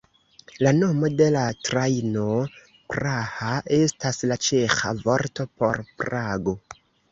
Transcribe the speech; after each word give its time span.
La 0.67 0.69
nomo 0.77 1.09
de 1.19 1.27
la 1.35 1.43
trajno, 1.67 2.23
"Praha", 2.95 3.51
estas 3.79 4.21
la 4.33 4.41
ĉeĥa 4.49 4.97
vorto 5.05 5.49
por 5.61 5.83
Prago. 6.03 6.59